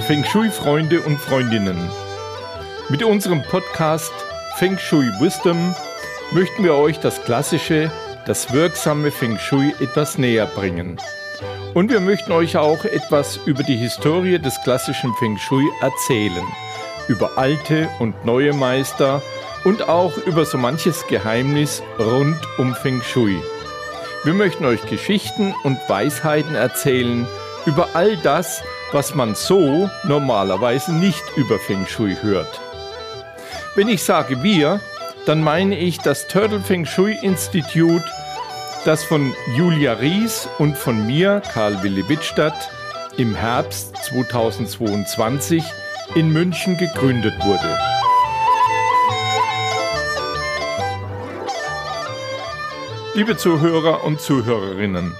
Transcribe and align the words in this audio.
Feng 0.00 0.24
Shui-Freunde 0.24 1.00
und 1.02 1.18
Freundinnen. 1.18 1.90
Mit 2.88 3.02
unserem 3.02 3.42
Podcast 3.42 4.12
Feng 4.56 4.78
Shui 4.78 5.06
Wisdom 5.20 5.74
möchten 6.32 6.64
wir 6.64 6.74
euch 6.74 6.98
das 6.98 7.22
klassische, 7.22 7.92
das 8.26 8.52
wirksame 8.52 9.10
Feng 9.10 9.38
Shui 9.38 9.74
etwas 9.80 10.18
näher 10.18 10.46
bringen. 10.46 10.98
Und 11.74 11.90
wir 11.90 12.00
möchten 12.00 12.32
euch 12.32 12.56
auch 12.56 12.84
etwas 12.84 13.38
über 13.44 13.62
die 13.62 13.76
Historie 13.76 14.38
des 14.38 14.60
klassischen 14.62 15.14
Feng 15.14 15.36
Shui 15.38 15.68
erzählen, 15.80 16.46
über 17.08 17.36
alte 17.36 17.88
und 17.98 18.24
neue 18.24 18.52
Meister 18.52 19.22
und 19.64 19.88
auch 19.88 20.16
über 20.18 20.44
so 20.44 20.58
manches 20.58 21.06
Geheimnis 21.06 21.82
rund 21.98 22.38
um 22.58 22.74
Feng 22.74 23.02
Shui. 23.02 23.40
Wir 24.24 24.34
möchten 24.34 24.64
euch 24.64 24.84
Geschichten 24.86 25.54
und 25.62 25.78
Weisheiten 25.88 26.54
erzählen 26.54 27.26
über 27.66 27.90
all 27.94 28.16
das, 28.16 28.62
was 28.62 28.79
man 29.14 29.34
so 29.34 29.88
normalerweise 30.02 30.92
nicht 30.92 31.22
über 31.36 31.58
Feng 31.58 31.86
Shui 31.86 32.16
hört. 32.20 32.60
Wenn 33.76 33.88
ich 33.88 34.02
sage 34.02 34.42
wir, 34.42 34.80
dann 35.26 35.42
meine 35.42 35.78
ich 35.78 35.98
das 35.98 36.26
Turtle 36.26 36.60
Feng 36.60 36.84
Shui 36.84 37.16
Institute, 37.22 38.04
das 38.84 39.04
von 39.04 39.32
Julia 39.56 39.92
Ries 39.92 40.48
und 40.58 40.76
von 40.76 41.06
mir, 41.06 41.40
Karl 41.52 41.80
Willi 41.84 42.08
Wittstadt, 42.08 42.68
im 43.16 43.34
Herbst 43.34 43.96
2022 44.06 45.62
in 46.16 46.32
München 46.32 46.76
gegründet 46.76 47.34
wurde. 47.44 47.78
Liebe 53.14 53.36
Zuhörer 53.36 54.02
und 54.02 54.20
Zuhörerinnen, 54.20 55.14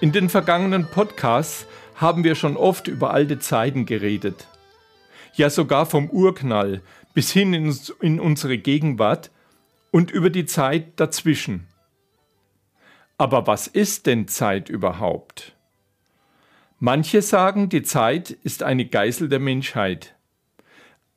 in 0.00 0.12
den 0.12 0.28
vergangenen 0.28 0.86
Podcasts 0.86 1.66
haben 2.00 2.24
wir 2.24 2.34
schon 2.34 2.56
oft 2.56 2.88
über 2.88 3.12
alte 3.12 3.38
Zeiten 3.38 3.86
geredet. 3.86 4.48
Ja 5.34 5.50
sogar 5.50 5.86
vom 5.86 6.08
Urknall 6.10 6.82
bis 7.14 7.30
hin 7.30 7.52
in, 7.52 8.20
unsere 8.20 8.58
Gegenwart 8.58 9.30
und 9.90 10.10
über 10.10 10.30
die 10.30 10.46
Zeit 10.46 10.98
dazwischen. 10.98 11.66
Aber 13.18 13.46
was 13.46 13.66
ist 13.66 14.06
denn 14.06 14.28
Zeit 14.28 14.68
überhaupt? 14.68 15.54
Manche 16.78 17.20
sagen, 17.20 17.68
die 17.68 17.82
Zeit 17.82 18.30
ist 18.30 18.62
eine 18.62 18.86
Geißel 18.86 19.28
der 19.28 19.40
Menschheit. 19.40 20.14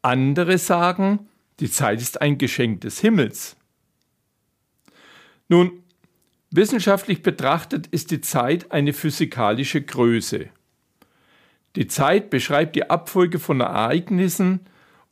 Andere 0.01 0.57
sagen, 0.57 1.29
die 1.61 1.71
Zeit 1.71 2.01
ist 2.01 2.21
ein 2.21 2.37
Geschenk 2.37 2.81
des 2.81 2.99
Himmels. 2.99 3.55
Nun, 5.47 5.83
Wissenschaftlich 6.55 7.23
betrachtet 7.23 7.87
ist 7.87 8.11
die 8.11 8.21
Zeit 8.21 8.71
eine 8.71 8.93
physikalische 8.93 9.81
Größe. 9.81 10.49
Die 11.75 11.88
Zeit 11.88 12.29
beschreibt 12.29 12.75
die 12.75 12.89
Abfolge 12.89 13.39
von 13.39 13.59
Ereignissen 13.59 14.61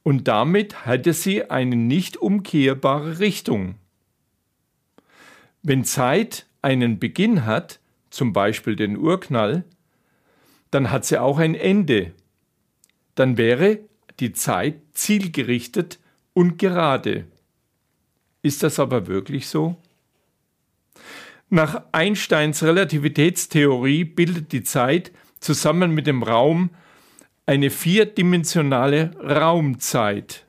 und 0.04 0.28
damit 0.28 0.86
hatte 0.86 1.14
sie 1.14 1.50
eine 1.50 1.76
nicht 1.76 2.18
umkehrbare 2.18 3.20
Richtung. 3.20 3.76
Wenn 5.64 5.86
Zeit 5.86 6.48
einen 6.62 7.00
Beginn 7.00 7.46
hat, 7.46 7.80
zum 8.10 8.34
Beispiel 8.34 8.76
den 8.76 8.98
Urknall, 8.98 9.64
dann 10.70 10.92
hat 10.92 11.06
sie 11.06 11.18
auch 11.18 11.40
ein 11.40 11.56
Ende. 11.56 12.14
Dann 13.16 13.38
wäre 13.38 13.80
die 14.20 14.34
Zeit 14.34 14.76
zielgerichtet 14.94 16.00
und 16.34 16.58
gerade. 16.58 17.26
Ist 18.42 18.64
das 18.64 18.80
aber 18.80 19.08
wirklich 19.08 19.48
so? 19.48 19.76
Nach 21.50 21.84
Einsteins 21.92 22.64
Relativitätstheorie 22.64 24.06
bildet 24.06 24.52
die 24.52 24.64
Zeit 24.64 25.12
zusammen 25.42 25.92
mit 25.92 26.08
dem 26.08 26.24
Raum 26.24 26.70
eine 27.46 27.70
vierdimensionale 27.70 29.12
Raumzeit. 29.20 30.46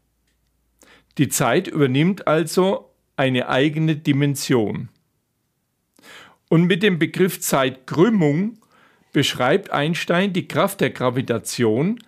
Die 1.18 1.28
Zeit 1.28 1.66
übernimmt 1.66 2.28
also 2.28 2.90
eine 3.16 3.48
eigene 3.48 3.96
Dimension. 3.96 4.88
Und 6.48 6.64
mit 6.64 6.82
dem 6.82 6.98
Begriff 6.98 7.40
Zeitkrümmung 7.40 8.58
beschreibt 9.12 9.70
Einstein 9.70 10.32
die 10.32 10.48
Kraft 10.48 10.80
der 10.80 10.90
Gravitation 10.90 11.98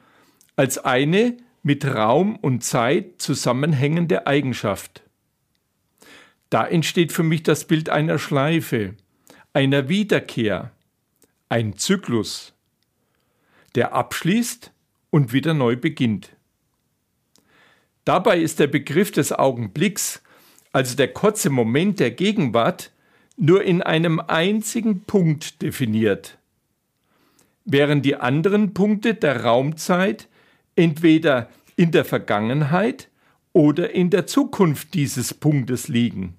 als 0.56 0.78
eine 0.78 1.36
mit 1.62 1.84
Raum 1.84 2.36
und 2.36 2.62
Zeit 2.62 3.14
zusammenhängende 3.18 4.26
Eigenschaft. 4.26 5.02
Da 6.50 6.66
entsteht 6.66 7.12
für 7.12 7.22
mich 7.22 7.42
das 7.42 7.66
Bild 7.66 7.88
einer 7.88 8.18
Schleife, 8.18 8.94
einer 9.52 9.88
Wiederkehr, 9.88 10.72
ein 11.48 11.76
Zyklus, 11.76 12.53
der 13.74 13.92
abschließt 13.92 14.72
und 15.10 15.32
wieder 15.32 15.54
neu 15.54 15.76
beginnt. 15.76 16.30
Dabei 18.04 18.38
ist 18.38 18.58
der 18.58 18.66
Begriff 18.66 19.10
des 19.10 19.32
Augenblicks, 19.32 20.22
also 20.72 20.96
der 20.96 21.12
kurze 21.12 21.50
Moment 21.50 22.00
der 22.00 22.10
Gegenwart, 22.10 22.90
nur 23.36 23.64
in 23.64 23.82
einem 23.82 24.20
einzigen 24.20 25.02
Punkt 25.04 25.62
definiert, 25.62 26.38
während 27.64 28.04
die 28.04 28.16
anderen 28.16 28.74
Punkte 28.74 29.14
der 29.14 29.44
Raumzeit 29.44 30.28
entweder 30.76 31.48
in 31.76 31.90
der 31.90 32.04
Vergangenheit 32.04 33.08
oder 33.52 33.90
in 33.90 34.10
der 34.10 34.26
Zukunft 34.26 34.94
dieses 34.94 35.34
Punktes 35.34 35.88
liegen. 35.88 36.36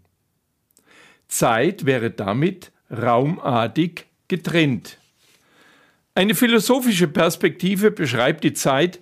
Zeit 1.28 1.86
wäre 1.86 2.12
damit 2.12 2.72
raumartig 2.92 4.06
getrennt. 4.28 5.00
Eine 6.18 6.34
philosophische 6.34 7.10
Perspektive 7.10 7.92
beschreibt 7.92 8.46
die 8.46 8.54
Zeit 8.54 9.02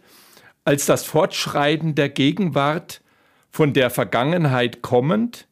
als 0.65 0.87
das 0.87 1.05
Fortschreiten 1.05 1.93
der 1.93 2.09
Gegenwart 2.09 3.01
von 3.51 3.73
der 3.73 3.91
Vergangenheit 3.91 4.81
kommend 4.81 5.47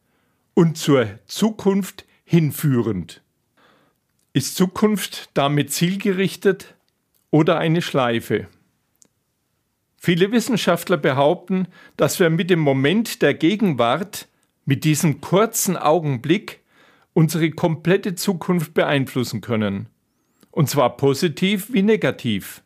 und 0.55 0.75
zur 0.79 1.07
Zukunft 1.27 2.05
hinführend. 2.23 3.21
Ist 4.33 4.55
Zukunft 4.55 5.29
damit 5.35 5.71
zielgerichtet 5.71 6.73
oder 7.29 7.59
eine 7.59 7.83
Schleife? 7.83 8.47
Viele 9.97 10.31
Wissenschaftler 10.31 10.97
behaupten, 10.97 11.67
dass 11.95 12.19
wir 12.19 12.31
mit 12.31 12.49
dem 12.49 12.59
Moment 12.59 13.21
der 13.21 13.35
Gegenwart, 13.35 14.27
mit 14.65 14.83
diesem 14.83 15.21
kurzen 15.21 15.77
Augenblick, 15.77 16.61
unsere 17.13 17.51
komplette 17.51 18.15
Zukunft 18.15 18.73
beeinflussen 18.73 19.41
können. 19.41 19.85
Und 20.51 20.69
zwar 20.69 20.97
positiv 20.97 21.71
wie 21.71 21.81
negativ. 21.81 22.61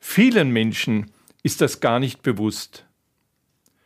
Vielen 0.00 0.50
Menschen 0.50 1.10
ist 1.42 1.60
das 1.60 1.80
gar 1.80 1.98
nicht 1.98 2.22
bewusst. 2.22 2.84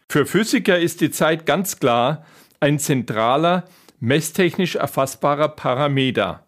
Für 0.08 0.26
Physiker 0.26 0.78
ist 0.78 1.00
die 1.00 1.10
Zeit 1.10 1.46
ganz 1.46 1.78
klar 1.78 2.24
ein 2.60 2.78
zentraler, 2.78 3.64
messtechnisch 4.00 4.76
erfassbarer 4.76 5.48
Parameter. 5.48 6.44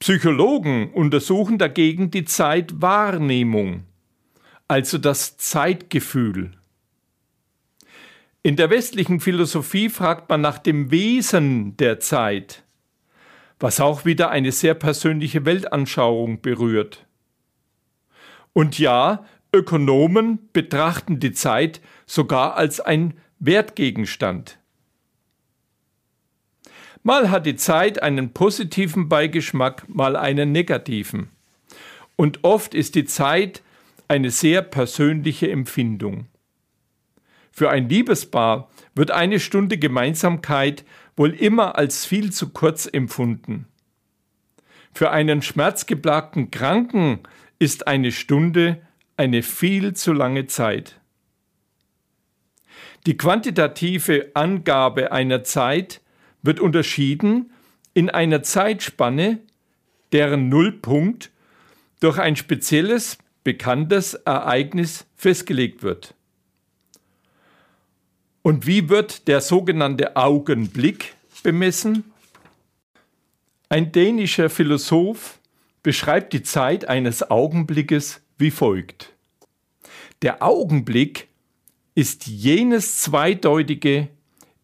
Psychologen 0.00 0.92
untersuchen 0.92 1.56
dagegen 1.56 2.10
die 2.10 2.24
Zeitwahrnehmung, 2.24 3.84
also 4.68 4.98
das 4.98 5.38
Zeitgefühl. 5.38 6.50
In 8.42 8.56
der 8.56 8.68
westlichen 8.68 9.20
Philosophie 9.20 9.88
fragt 9.88 10.28
man 10.28 10.42
nach 10.42 10.58
dem 10.58 10.90
Wesen 10.90 11.76
der 11.78 12.00
Zeit, 12.00 12.63
was 13.58 13.80
auch 13.80 14.04
wieder 14.04 14.30
eine 14.30 14.52
sehr 14.52 14.74
persönliche 14.74 15.44
Weltanschauung 15.44 16.40
berührt. 16.40 17.06
Und 18.52 18.78
ja, 18.78 19.24
Ökonomen 19.52 20.48
betrachten 20.52 21.20
die 21.20 21.32
Zeit 21.32 21.80
sogar 22.06 22.56
als 22.56 22.80
ein 22.80 23.14
Wertgegenstand. 23.38 24.58
Mal 27.02 27.30
hat 27.30 27.46
die 27.46 27.56
Zeit 27.56 28.02
einen 28.02 28.32
positiven 28.32 29.08
Beigeschmack, 29.08 29.88
mal 29.88 30.16
einen 30.16 30.52
negativen. 30.52 31.28
Und 32.16 32.44
oft 32.44 32.74
ist 32.74 32.94
die 32.94 33.04
Zeit 33.04 33.62
eine 34.08 34.30
sehr 34.30 34.62
persönliche 34.62 35.50
Empfindung. 35.50 36.26
Für 37.52 37.70
ein 37.70 37.88
Liebespaar 37.88 38.70
wird 38.94 39.10
eine 39.10 39.38
Stunde 39.38 39.78
Gemeinsamkeit 39.78 40.84
wohl 41.16 41.30
immer 41.30 41.76
als 41.76 42.04
viel 42.04 42.32
zu 42.32 42.50
kurz 42.50 42.88
empfunden. 42.90 43.66
Für 44.92 45.10
einen 45.10 45.42
schmerzgeplagten 45.42 46.50
Kranken 46.50 47.20
ist 47.58 47.86
eine 47.86 48.12
Stunde 48.12 48.80
eine 49.16 49.42
viel 49.42 49.94
zu 49.94 50.12
lange 50.12 50.46
Zeit. 50.46 51.00
Die 53.06 53.16
quantitative 53.16 54.30
Angabe 54.34 55.12
einer 55.12 55.44
Zeit 55.44 56.00
wird 56.42 56.60
unterschieden 56.60 57.52
in 57.92 58.10
einer 58.10 58.42
Zeitspanne, 58.42 59.40
deren 60.12 60.48
Nullpunkt 60.48 61.30
durch 62.00 62.18
ein 62.18 62.36
spezielles, 62.36 63.18
bekanntes 63.44 64.14
Ereignis 64.14 65.06
festgelegt 65.16 65.82
wird. 65.82 66.14
Und 68.44 68.66
wie 68.66 68.90
wird 68.90 69.26
der 69.26 69.40
sogenannte 69.40 70.16
Augenblick 70.16 71.14
bemessen? 71.42 72.12
Ein 73.70 73.90
dänischer 73.90 74.50
Philosoph, 74.50 75.40
beschreibt 75.82 76.34
die 76.34 76.42
Zeit 76.42 76.86
eines 76.86 77.30
Augenblickes 77.30 78.20
wie 78.36 78.50
folgt. 78.50 79.14
Der 80.20 80.42
Augenblick 80.42 81.28
ist 81.94 82.26
jenes 82.26 83.00
Zweideutige, 83.00 84.08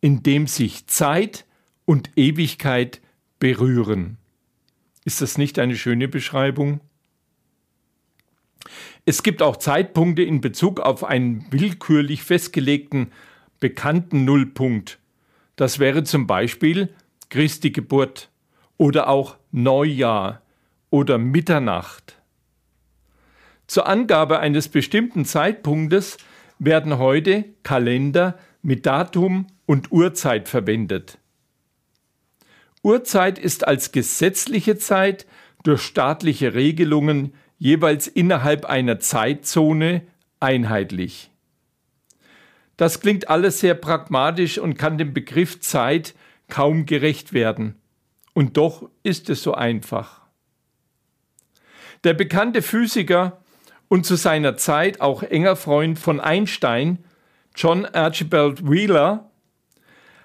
in 0.03 0.23
dem 0.23 0.47
sich 0.47 0.87
Zeit 0.87 1.47
und 1.87 2.11
Ewigkeit 2.17 3.01
berühren. 3.39 4.19
Ist 5.07 5.23
das 5.23 5.39
nicht 5.39 5.59
eine 5.59 5.77
schöne 5.77 6.07
Beschreibung? 6.07 6.81
Es 9.07 9.23
gibt 9.23 9.41
auch 9.41 9.57
Zeitpunkte 9.57 10.23
in 10.23 10.43
Bezug 10.43 10.81
auf 10.81 11.03
einen 11.03 11.47
willkürlich 11.51 12.23
festgelegten 12.23 13.11
bekannten 13.61 14.25
Nullpunkt. 14.25 14.99
Das 15.57 15.79
wäre 15.79 16.03
zum 16.05 16.27
Beispiel 16.27 16.89
Christi 17.29 17.71
Geburt 17.71 18.31
oder 18.77 19.09
auch 19.09 19.37
Neujahr 19.53 20.43
oder 20.89 21.19
Mitternacht. 21.19 22.17
Zur 23.67 23.87
Angabe 23.87 24.41
eines 24.41 24.69
bestimmten 24.69 25.25
Zeitpunktes 25.25 26.17
werden 26.59 26.99
heute 26.99 27.45
Kalender 27.63 28.39
mit 28.63 28.85
Datum 28.87 29.47
und 29.67 29.93
Uhrzeit 29.93 30.49
verwendet. 30.49 31.19
Uhrzeit 32.83 33.39
ist 33.39 33.67
als 33.67 33.93
gesetzliche 33.93 34.77
Zeit 34.77 35.27
durch 35.63 35.83
staatliche 35.83 36.55
Regelungen 36.55 37.35
jeweils 37.59 38.09
innerhalb 38.09 38.65
einer 38.65 38.99
Zeitzone 38.99 40.03
einheitlich. 40.41 41.30
Das 42.81 43.01
klingt 43.01 43.29
alles 43.29 43.61
sehr 43.61 43.75
pragmatisch 43.75 44.57
und 44.57 44.79
kann 44.79 44.97
dem 44.97 45.13
Begriff 45.13 45.61
Zeit 45.61 46.15
kaum 46.49 46.87
gerecht 46.87 47.35
werden. 47.35 47.75
Und 48.33 48.57
doch 48.57 48.89
ist 49.03 49.29
es 49.29 49.43
so 49.43 49.53
einfach. 49.53 50.23
Der 52.05 52.15
bekannte 52.15 52.63
Physiker 52.63 53.43
und 53.89 54.07
zu 54.07 54.17
seiner 54.17 54.57
Zeit 54.57 55.03
auch 55.03 55.23
enger 55.23 55.57
Freund 55.57 55.99
von 55.99 56.21
Einstein, 56.21 57.05
John 57.55 57.85
Archibald 57.85 58.67
Wheeler, 58.67 59.31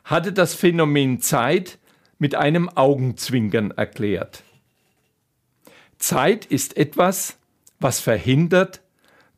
hatte 0.06 0.32
das 0.32 0.54
Phänomen 0.54 1.20
Zeit 1.20 1.78
mit 2.20 2.36
einem 2.36 2.70
Augenzwinkern 2.70 3.72
erklärt. 3.72 4.44
Zeit 5.98 6.46
ist 6.46 6.78
etwas, 6.78 7.38
was 7.82 8.00
verhindert, 8.00 8.82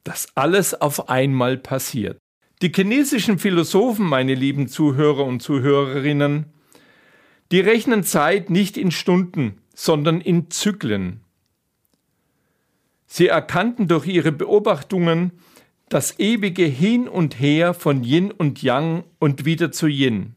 dass 0.03 0.27
alles 0.35 0.79
auf 0.79 1.09
einmal 1.09 1.57
passiert. 1.57 2.19
Die 2.63 2.71
chinesischen 2.73 3.37
Philosophen, 3.37 4.05
meine 4.05 4.33
lieben 4.33 4.67
Zuhörer 4.67 5.25
und 5.25 5.41
Zuhörerinnen, 5.41 6.45
die 7.51 7.59
rechnen 7.59 8.03
Zeit 8.03 8.49
nicht 8.49 8.77
in 8.77 8.89
Stunden, 8.89 9.61
sondern 9.75 10.21
in 10.21 10.49
Zyklen. 10.49 11.21
Sie 13.05 13.27
erkannten 13.27 13.87
durch 13.87 14.07
ihre 14.07 14.31
Beobachtungen 14.31 15.31
das 15.87 16.19
ewige 16.19 16.65
Hin 16.65 17.07
und 17.07 17.39
Her 17.39 17.75
von 17.75 18.03
Yin 18.03 18.31
und 18.31 18.63
Yang 18.63 19.03
und 19.19 19.45
wieder 19.45 19.71
zu 19.71 19.87
Yin. 19.87 20.35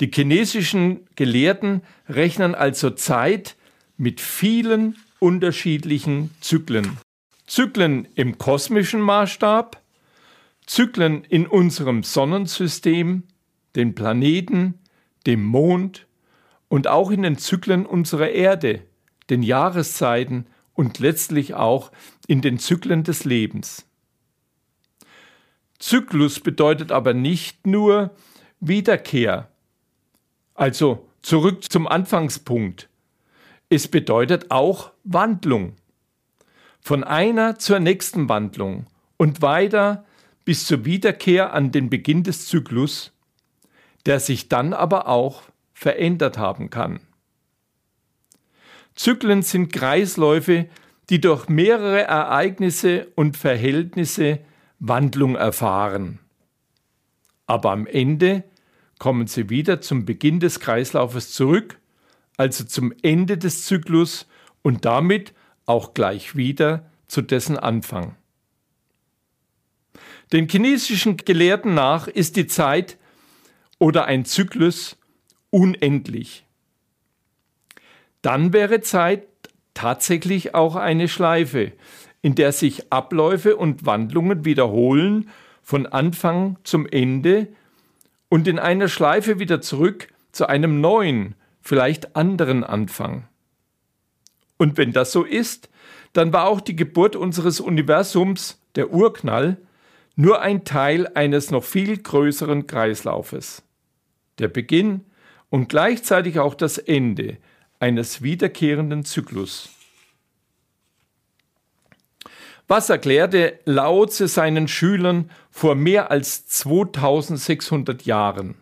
Die 0.00 0.10
chinesischen 0.12 1.06
Gelehrten 1.16 1.82
rechnen 2.08 2.54
also 2.54 2.90
Zeit 2.90 3.56
mit 3.98 4.22
vielen 4.22 4.96
unterschiedlichen 5.20 6.34
Zyklen. 6.40 6.98
Zyklen 7.46 8.08
im 8.14 8.38
kosmischen 8.38 9.00
Maßstab, 9.00 9.81
Zyklen 10.66 11.24
in 11.24 11.46
unserem 11.46 12.02
Sonnensystem, 12.02 13.24
den 13.74 13.94
Planeten, 13.94 14.78
dem 15.26 15.44
Mond 15.44 16.06
und 16.68 16.88
auch 16.88 17.10
in 17.10 17.22
den 17.22 17.36
Zyklen 17.36 17.86
unserer 17.86 18.30
Erde, 18.30 18.82
den 19.30 19.42
Jahreszeiten 19.42 20.46
und 20.74 20.98
letztlich 20.98 21.54
auch 21.54 21.92
in 22.26 22.40
den 22.40 22.58
Zyklen 22.58 23.04
des 23.04 23.24
Lebens. 23.24 23.86
Zyklus 25.78 26.40
bedeutet 26.40 26.92
aber 26.92 27.12
nicht 27.12 27.66
nur 27.66 28.14
Wiederkehr, 28.60 29.48
also 30.54 31.08
zurück 31.22 31.70
zum 31.70 31.88
Anfangspunkt. 31.88 32.88
Es 33.68 33.88
bedeutet 33.88 34.50
auch 34.50 34.92
Wandlung. 35.02 35.76
Von 36.80 37.04
einer 37.04 37.58
zur 37.58 37.80
nächsten 37.80 38.28
Wandlung 38.28 38.86
und 39.16 39.42
weiter 39.42 40.04
bis 40.44 40.66
zur 40.66 40.84
Wiederkehr 40.84 41.52
an 41.52 41.72
den 41.72 41.90
Beginn 41.90 42.22
des 42.22 42.46
Zyklus, 42.46 43.12
der 44.06 44.20
sich 44.20 44.48
dann 44.48 44.72
aber 44.72 45.08
auch 45.08 45.42
verändert 45.72 46.38
haben 46.38 46.70
kann. 46.70 47.00
Zyklen 48.94 49.42
sind 49.42 49.72
Kreisläufe, 49.72 50.68
die 51.10 51.20
durch 51.20 51.48
mehrere 51.48 52.02
Ereignisse 52.02 53.08
und 53.14 53.36
Verhältnisse 53.36 54.40
Wandlung 54.78 55.36
erfahren. 55.36 56.18
Aber 57.46 57.70
am 57.70 57.86
Ende 57.86 58.44
kommen 58.98 59.26
sie 59.26 59.50
wieder 59.50 59.80
zum 59.80 60.04
Beginn 60.04 60.40
des 60.40 60.60
Kreislaufes 60.60 61.32
zurück, 61.32 61.78
also 62.36 62.64
zum 62.64 62.92
Ende 63.02 63.38
des 63.38 63.64
Zyklus 63.64 64.26
und 64.62 64.84
damit 64.84 65.34
auch 65.66 65.94
gleich 65.94 66.36
wieder 66.36 66.90
zu 67.08 67.22
dessen 67.22 67.58
Anfang. 67.58 68.16
Den 70.32 70.48
chinesischen 70.48 71.18
Gelehrten 71.18 71.74
nach 71.74 72.08
ist 72.08 72.36
die 72.36 72.46
Zeit 72.46 72.96
oder 73.78 74.06
ein 74.06 74.24
Zyklus 74.24 74.96
unendlich. 75.50 76.46
Dann 78.22 78.52
wäre 78.52 78.80
Zeit 78.80 79.26
tatsächlich 79.74 80.54
auch 80.54 80.76
eine 80.76 81.08
Schleife, 81.08 81.72
in 82.22 82.34
der 82.34 82.52
sich 82.52 82.90
Abläufe 82.92 83.56
und 83.56 83.84
Wandlungen 83.84 84.44
wiederholen 84.44 85.28
von 85.60 85.86
Anfang 85.86 86.56
zum 86.64 86.86
Ende 86.86 87.48
und 88.28 88.48
in 88.48 88.58
einer 88.58 88.88
Schleife 88.88 89.38
wieder 89.38 89.60
zurück 89.60 90.08
zu 90.30 90.48
einem 90.48 90.80
neuen, 90.80 91.34
vielleicht 91.60 92.16
anderen 92.16 92.64
Anfang. 92.64 93.28
Und 94.56 94.78
wenn 94.78 94.92
das 94.92 95.12
so 95.12 95.24
ist, 95.24 95.68
dann 96.12 96.32
war 96.32 96.46
auch 96.46 96.60
die 96.60 96.76
Geburt 96.76 97.16
unseres 97.16 97.60
Universums, 97.60 98.60
der 98.76 98.92
Urknall, 98.92 99.58
nur 100.14 100.40
ein 100.42 100.64
Teil 100.64 101.08
eines 101.14 101.50
noch 101.50 101.64
viel 101.64 101.96
größeren 101.96 102.66
Kreislaufes. 102.66 103.62
Der 104.38 104.48
Beginn 104.48 105.04
und 105.50 105.68
gleichzeitig 105.68 106.38
auch 106.38 106.54
das 106.54 106.78
Ende 106.78 107.38
eines 107.78 108.22
wiederkehrenden 108.22 109.04
Zyklus. 109.04 109.70
Was 112.68 112.88
erklärte 112.88 113.58
Lao 113.64 114.06
seinen 114.06 114.68
Schülern 114.68 115.30
vor 115.50 115.74
mehr 115.74 116.10
als 116.10 116.46
2600 116.46 118.06
Jahren? 118.06 118.54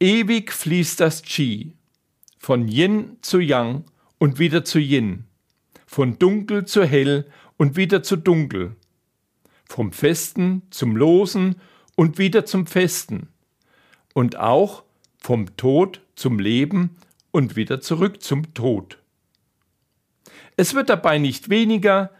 Ewig 0.00 0.52
fließt 0.52 0.98
das 0.98 1.22
Qi 1.22 1.74
von 2.38 2.66
Yin 2.66 3.18
zu 3.22 3.38
Yang 3.38 3.84
und 4.18 4.40
wieder 4.40 4.64
zu 4.64 4.80
Yin, 4.80 5.26
von 5.86 6.18
dunkel 6.18 6.64
zu 6.64 6.84
hell 6.84 7.30
und 7.56 7.76
wieder 7.76 8.02
zu 8.02 8.16
dunkel, 8.16 8.74
vom 9.72 9.90
Festen 9.90 10.62
zum 10.70 10.96
Losen 10.96 11.56
und 11.96 12.18
wieder 12.18 12.44
zum 12.44 12.66
Festen 12.66 13.28
und 14.12 14.36
auch 14.36 14.84
vom 15.16 15.56
Tod 15.56 16.02
zum 16.14 16.38
Leben 16.38 16.96
und 17.30 17.56
wieder 17.56 17.80
zurück 17.80 18.22
zum 18.22 18.52
Tod. 18.52 18.98
Es 20.56 20.74
wird 20.74 20.90
dabei 20.90 21.16
nicht 21.16 21.48
weniger 21.48 22.10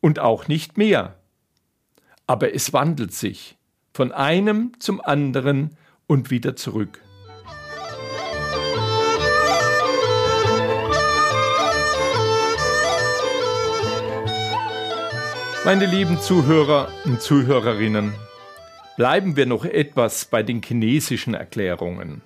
und 0.00 0.20
auch 0.20 0.46
nicht 0.46 0.78
mehr, 0.78 1.18
aber 2.28 2.54
es 2.54 2.72
wandelt 2.72 3.12
sich 3.12 3.56
von 3.92 4.12
einem 4.12 4.72
zum 4.78 5.00
anderen 5.00 5.76
und 6.06 6.30
wieder 6.30 6.54
zurück. 6.54 7.02
Meine 15.68 15.84
lieben 15.84 16.18
Zuhörer 16.18 16.88
und 17.04 17.20
Zuhörerinnen, 17.20 18.14
bleiben 18.96 19.36
wir 19.36 19.44
noch 19.44 19.66
etwas 19.66 20.24
bei 20.24 20.42
den 20.42 20.62
chinesischen 20.62 21.34
Erklärungen. 21.34 22.22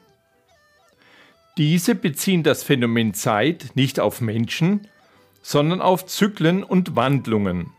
Diese 1.56 1.96
beziehen 1.96 2.44
das 2.44 2.62
Phänomen 2.62 3.14
Zeit 3.14 3.72
nicht 3.74 3.98
auf 3.98 4.20
Menschen, 4.20 4.86
sondern 5.42 5.80
auf 5.80 6.06
Zyklen 6.06 6.62
und 6.62 6.94
Wandlungen. 6.94 7.72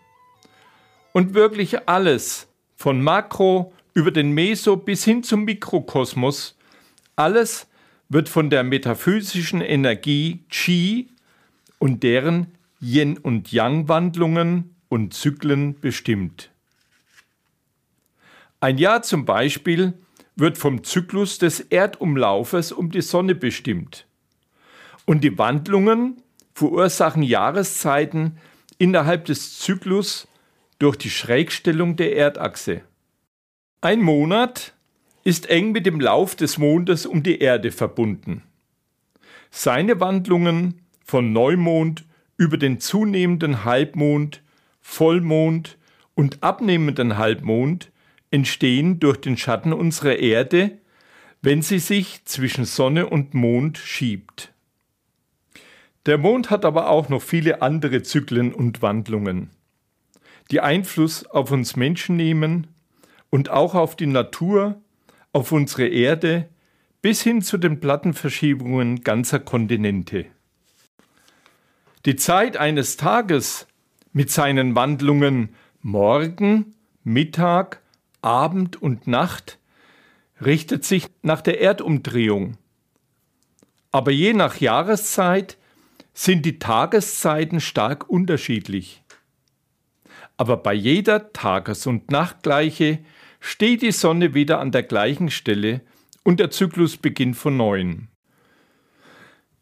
Und 1.14 1.34
wirklich 1.34 1.88
alles, 1.88 2.50
von 2.76 3.02
Makro 3.02 3.72
über 3.94 4.12
den 4.12 4.32
Meso 4.34 4.76
bis 4.76 5.06
hin 5.06 5.24
zum 5.24 5.46
Mikrokosmos, 5.46 6.58
alles 7.16 7.68
wird 8.10 8.28
von 8.28 8.50
der 8.50 8.66
metaphysischen 8.66 9.62
Energie 9.62 10.44
Qi 10.50 11.08
und 11.80 12.04
deren 12.04 12.48
Yin- 12.82 13.18
und 13.18 13.54
Yang-Wandlungen 13.54 14.73
und 14.94 15.12
Zyklen 15.12 15.80
bestimmt. 15.80 16.52
Ein 18.60 18.78
Jahr 18.78 19.02
zum 19.02 19.26
Beispiel 19.26 19.94
wird 20.36 20.60
vom 20.60 20.84
Zyklus 20.84 21.40
des 21.40 21.62
Erdumlaufes 21.62 22.72
um 22.72 22.92
die 22.92 23.02
Sonne 23.02 23.34
bestimmt. 23.34 24.06
Und 25.06 25.24
die 25.24 25.36
Wandlungen 25.40 26.22
verursachen 26.54 27.24
Jahreszeiten 27.24 28.38
innerhalb 28.78 29.26
des 29.26 29.58
Zyklus 29.58 30.28
durch 30.78 30.96
die 30.96 31.10
Schrägstellung 31.10 31.96
der 31.96 32.16
Erdachse. 32.16 32.82
Ein 33.82 34.00
Monat 34.00 34.76
ist 35.24 35.50
eng 35.50 35.72
mit 35.72 35.88
dem 35.88 36.00
Lauf 36.00 36.36
des 36.36 36.60
Mondes 36.60 37.08
um 37.08 37.24
die 37.24 37.40
Erde 37.40 37.72
verbunden. 37.72 38.44
Seine 39.50 40.00
Wandlungen 40.00 40.84
von 41.04 41.34
Neumond 41.34 42.06
über 42.38 42.58
den 42.58 42.80
zunehmenden 42.80 43.66
Halbmond, 43.66 44.43
Vollmond 44.84 45.80
und 46.14 46.44
abnehmenden 46.44 47.18
Halbmond 47.18 47.92
entstehen 48.30 49.00
durch 49.00 49.18
den 49.18 49.38
Schatten 49.38 49.74
unserer 49.74 50.18
Erde, 50.18 50.78
wenn 51.42 51.64
sie 51.64 51.80
sich 51.80 52.26
zwischen 52.26 52.66
Sonne 52.66 53.08
und 53.08 53.34
Mond 53.34 53.80
schiebt. 53.80 54.54
Der 56.06 56.18
Mond 56.20 56.52
hat 56.52 56.66
aber 56.66 56.90
auch 56.90 57.10
noch 57.10 57.22
viele 57.22 57.62
andere 57.62 58.04
Zyklen 58.04 58.54
und 58.54 58.82
Wandlungen, 58.82 59.50
die 60.52 60.60
Einfluss 60.60 61.26
auf 61.26 61.50
uns 61.52 61.76
Menschen 61.76 62.18
nehmen 62.18 62.68
und 63.30 63.50
auch 63.50 63.74
auf 63.74 63.96
die 63.96 64.06
Natur, 64.06 64.82
auf 65.32 65.52
unsere 65.52 65.88
Erde 65.88 66.50
bis 67.02 67.24
hin 67.24 67.42
zu 67.42 67.58
den 67.58 67.80
Plattenverschiebungen 67.80 69.02
ganzer 69.02 69.40
Kontinente. 69.40 70.26
Die 72.06 72.18
Zeit 72.18 72.58
eines 72.58 72.98
Tages 72.98 73.66
mit 74.14 74.32
seinen 74.32 74.76
Wandlungen 74.76 75.56
Morgen, 75.82 76.76
Mittag, 77.04 77.82
Abend 78.22 78.82
und 78.82 79.08
Nacht 79.08 79.60
richtet 80.40 80.86
sich 80.86 81.08
nach 81.24 81.42
der 81.42 81.60
Erdumdrehung. 81.60 82.58
Aber 83.92 84.12
je 84.12 84.34
nach 84.34 84.58
Jahreszeit 84.58 85.58
sind 86.14 86.46
die 86.46 86.60
Tageszeiten 86.60 87.60
stark 87.60 88.10
unterschiedlich. 88.10 89.04
Aber 90.38 90.58
bei 90.58 90.74
jeder 90.74 91.34
Tages- 91.34 91.86
und 91.86 92.12
Nachtgleiche 92.12 93.00
steht 93.40 93.82
die 93.82 93.92
Sonne 93.92 94.34
wieder 94.34 94.60
an 94.60 94.72
der 94.72 94.84
gleichen 94.84 95.30
Stelle 95.30 95.82
und 96.24 96.40
der 96.40 96.50
Zyklus 96.50 96.98
beginnt 96.98 97.36
von 97.36 97.58
neuem. 97.58 98.08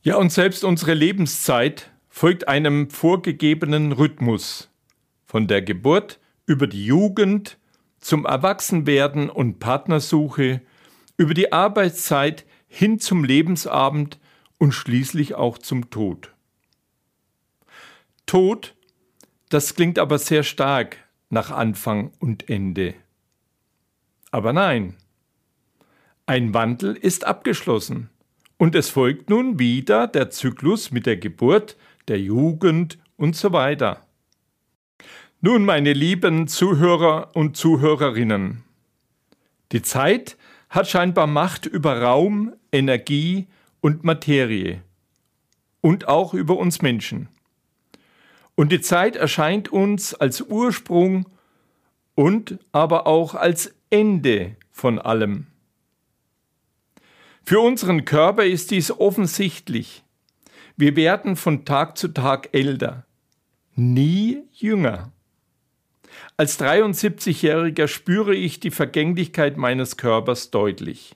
Ja, 0.03 0.17
und 0.17 0.31
selbst 0.31 0.63
unsere 0.63 0.93
Lebenszeit 0.93 1.89
folgt 2.11 2.47
einem 2.47 2.91
vorgegebenen 2.91 3.93
Rhythmus. 3.93 4.69
Von 5.25 5.47
der 5.47 5.63
Geburt 5.63 6.19
über 6.45 6.67
die 6.67 6.85
Jugend 6.85 7.57
zum 7.99 8.25
Erwachsenwerden 8.25 9.29
und 9.29 9.59
Partnersuche, 9.59 10.61
über 11.17 11.33
die 11.33 11.53
Arbeitszeit 11.53 12.45
hin 12.67 12.99
zum 12.99 13.23
Lebensabend 13.23 14.19
und 14.57 14.73
schließlich 14.73 15.35
auch 15.35 15.57
zum 15.57 15.89
Tod. 15.89 16.33
Tod, 18.25 18.75
das 19.49 19.73
klingt 19.75 19.97
aber 19.97 20.19
sehr 20.19 20.43
stark 20.43 20.97
nach 21.29 21.49
Anfang 21.49 22.11
und 22.19 22.49
Ende. 22.49 22.93
Aber 24.31 24.53
nein, 24.53 24.95
ein 26.25 26.53
Wandel 26.53 26.95
ist 26.95 27.25
abgeschlossen 27.25 28.09
und 28.57 28.75
es 28.75 28.89
folgt 28.89 29.29
nun 29.29 29.59
wieder 29.59 30.07
der 30.07 30.29
Zyklus 30.29 30.91
mit 30.91 31.05
der 31.05 31.17
Geburt, 31.17 31.77
der 32.07 32.19
Jugend 32.19 32.97
und 33.17 33.35
so 33.35 33.53
weiter. 33.53 34.05
Nun, 35.41 35.65
meine 35.65 35.93
lieben 35.93 36.47
Zuhörer 36.47 37.35
und 37.35 37.57
Zuhörerinnen, 37.57 38.63
die 39.71 39.81
Zeit 39.81 40.37
hat 40.69 40.87
scheinbar 40.87 41.27
Macht 41.27 41.65
über 41.65 42.01
Raum, 42.01 42.53
Energie 42.71 43.47
und 43.81 44.03
Materie 44.03 44.81
und 45.81 46.07
auch 46.07 46.33
über 46.33 46.57
uns 46.57 46.81
Menschen. 46.81 47.27
Und 48.55 48.71
die 48.71 48.81
Zeit 48.81 49.15
erscheint 49.15 49.69
uns 49.69 50.13
als 50.13 50.41
Ursprung 50.41 51.25
und 52.15 52.59
aber 52.71 53.07
auch 53.07 53.33
als 53.33 53.73
Ende 53.89 54.55
von 54.71 54.99
allem. 54.99 55.47
Für 57.43 57.59
unseren 57.59 58.05
Körper 58.05 58.45
ist 58.45 58.71
dies 58.71 58.91
offensichtlich. 58.91 60.03
Wir 60.81 60.95
werden 60.95 61.35
von 61.35 61.63
Tag 61.63 61.95
zu 61.95 62.07
Tag 62.07 62.49
älter, 62.53 63.05
nie 63.75 64.41
jünger. 64.51 65.11
Als 66.37 66.59
73-Jähriger 66.59 67.87
spüre 67.87 68.33
ich 68.33 68.59
die 68.59 68.71
Vergänglichkeit 68.71 69.57
meines 69.57 69.97
Körpers 69.97 70.49
deutlich. 70.49 71.15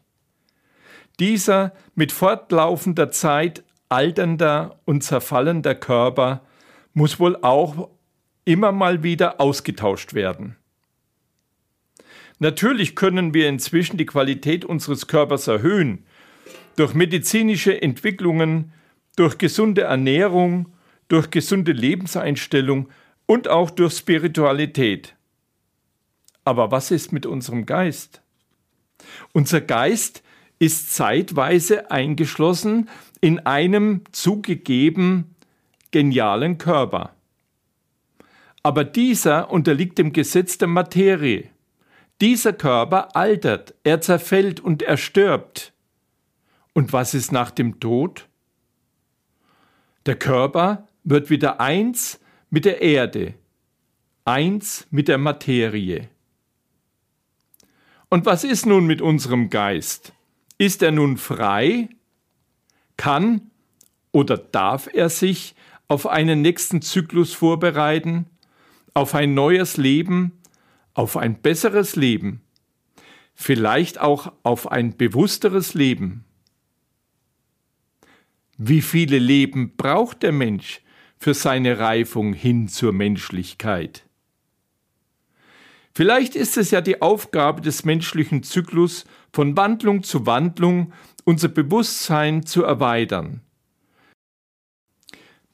Dieser 1.20 1.74
mit 1.96 2.12
fortlaufender 2.12 3.10
Zeit 3.10 3.64
alternder 3.90 4.80
und 4.86 5.04
zerfallender 5.04 5.74
Körper 5.74 6.46
muss 6.94 7.20
wohl 7.20 7.36
auch 7.38 7.90
immer 8.44 8.72
mal 8.72 9.02
wieder 9.02 9.42
ausgetauscht 9.42 10.14
werden. 10.14 10.58
Natürlich 12.38 12.96
können 12.96 13.34
wir 13.34 13.50
inzwischen 13.50 13.98
die 13.98 14.06
Qualität 14.06 14.64
unseres 14.64 15.08
Körpers 15.08 15.48
erhöhen, 15.48 16.06
durch 16.76 16.94
medizinische 16.94 17.82
Entwicklungen, 17.82 18.72
durch 19.16 19.38
gesunde 19.38 19.82
Ernährung, 19.82 20.70
durch 21.08 21.30
gesunde 21.30 21.72
Lebenseinstellung 21.72 22.90
und 23.26 23.48
auch 23.48 23.70
durch 23.70 23.94
Spiritualität. 23.98 25.16
Aber 26.44 26.72
was 26.72 26.92
ist 26.92 27.12
mit 27.12 27.26
unserem 27.26 27.66
Geist? 27.66 28.22
Unser 29.34 29.62
Geist 29.62 30.24
ist 30.60 30.94
zeitweise 30.94 31.92
eingeschlossen 31.92 32.90
in 33.22 33.40
einem 33.40 34.02
zugegeben 34.12 35.36
genialen 35.92 36.58
Körper. 36.58 37.16
Aber 38.64 38.84
dieser 38.84 39.52
unterliegt 39.52 39.98
dem 39.98 40.14
Gesetz 40.14 40.58
der 40.58 40.68
Materie. 40.68 41.50
Dieser 42.22 42.54
Körper 42.54 43.16
altert, 43.16 43.74
er 43.84 44.02
zerfällt 44.02 44.60
und 44.60 44.82
er 44.82 44.98
stirbt. 44.98 45.74
Und 46.74 46.94
was 46.94 47.14
ist 47.14 47.32
nach 47.32 47.52
dem 47.52 47.80
Tod? 47.80 48.28
Der 50.06 50.16
Körper 50.16 50.88
wird 51.04 51.30
wieder 51.30 51.60
eins 51.60 52.20
mit 52.50 52.66
der 52.66 52.82
Erde, 52.82 53.34
eins 54.24 54.86
mit 54.92 55.08
der 55.08 55.18
Materie. 55.18 56.10
Und 58.10 58.26
was 58.26 58.44
ist 58.44 58.66
nun 58.66 58.86
mit 58.86 59.02
unserem 59.02 59.50
Geist? 59.50 60.14
Ist 60.58 60.84
er 60.84 60.92
nun 60.92 61.18
frei? 61.18 61.90
Kann 62.98 63.50
oder 64.12 64.38
darf 64.38 64.88
er 64.94 65.10
sich 65.10 65.56
auf 65.88 66.08
einen 66.08 66.42
nächsten 66.42 66.82
Zyklus 66.82 67.34
vorbereiten? 67.34 68.28
Auf 68.94 69.16
ein 69.16 69.34
neues 69.34 69.76
Leben? 69.78 70.32
Auf 70.94 71.18
ein 71.18 71.42
besseres 71.42 71.96
Leben? 71.96 72.42
Vielleicht 73.34 74.00
auch 74.00 74.32
auf 74.44 74.72
ein 74.72 74.96
bewussteres 74.96 75.74
Leben? 75.74 76.24
Wie 78.58 78.82
viele 78.82 79.20
Leben 79.20 79.76
braucht 79.76 80.24
der 80.24 80.32
Mensch 80.32 80.82
für 81.18 81.34
seine 81.34 81.80
Reifung 81.80 82.34
hin 82.34 82.68
zur 82.68 82.94
Menschlichkeit? 82.94 84.06
Vielleicht 85.94 86.36
ist 86.36 86.58
es 86.58 86.72
ja 86.72 86.82
die 86.82 87.02
Aufgabe 87.02 87.62
des 87.62 87.86
menschlichen 87.86 88.44
Zyklus, 88.44 89.06
von 89.32 89.58
Wandlung 89.58 90.04
zu 90.04 90.26
Wandlung 90.26 90.94
unser 91.26 91.50
Bewusstsein 91.50 92.46
zu 92.46 92.64
erweitern, 92.64 93.42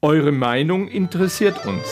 Eure 0.03 0.33
Meinung 0.33 0.89
interessiert 0.89 1.65
uns. 1.65 1.87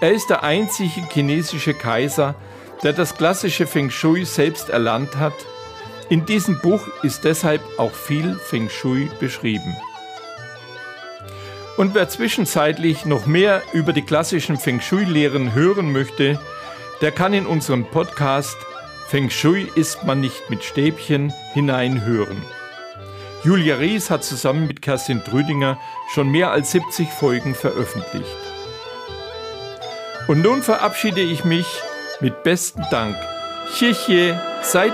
Er 0.00 0.12
ist 0.12 0.28
der 0.28 0.42
einzige 0.42 1.02
chinesische 1.10 1.72
Kaiser, 1.72 2.34
der 2.82 2.92
das 2.92 3.14
klassische 3.14 3.66
Feng 3.66 3.88
Shui 3.90 4.26
selbst 4.26 4.68
erlernt 4.68 5.16
hat. 5.16 5.32
In 6.10 6.26
diesem 6.26 6.60
Buch 6.60 6.86
ist 7.02 7.24
deshalb 7.24 7.62
auch 7.78 7.92
viel 7.92 8.36
Feng 8.36 8.68
Shui 8.68 9.10
beschrieben. 9.20 9.74
Und 11.76 11.94
wer 11.94 12.08
zwischenzeitlich 12.08 13.04
noch 13.04 13.26
mehr 13.26 13.62
über 13.72 13.92
die 13.92 14.02
klassischen 14.02 14.56
Feng 14.56 14.80
Shui-Lehren 14.80 15.54
hören 15.54 15.92
möchte, 15.92 16.38
der 17.00 17.10
kann 17.10 17.34
in 17.34 17.46
unseren 17.46 17.84
Podcast 17.84 18.56
Feng 19.08 19.28
Shui 19.28 19.70
isst 19.74 20.04
man 20.04 20.20
nicht 20.20 20.50
mit 20.50 20.64
Stäbchen 20.64 21.32
hineinhören. 21.52 22.42
Julia 23.44 23.76
Ries 23.76 24.08
hat 24.08 24.24
zusammen 24.24 24.66
mit 24.66 24.80
Kerstin 24.80 25.22
Trüdinger 25.22 25.78
schon 26.12 26.30
mehr 26.30 26.50
als 26.50 26.70
70 26.70 27.10
Folgen 27.10 27.54
veröffentlicht. 27.54 28.26
Und 30.28 30.42
nun 30.42 30.62
verabschiede 30.62 31.20
ich 31.20 31.44
mich 31.44 31.66
mit 32.20 32.42
besten 32.42 32.82
Dank. 32.90 33.16
Xie 33.72 33.92
xie, 33.92 34.34
Sai. 34.62 34.90